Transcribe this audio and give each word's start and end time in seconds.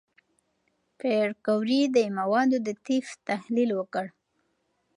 پېیر 0.99 1.29
کوري 1.45 1.81
د 1.95 1.97
موادو 2.17 2.57
د 2.67 2.69
طیف 2.85 3.07
تحلیل 3.27 3.69
وکړ. 3.75 4.05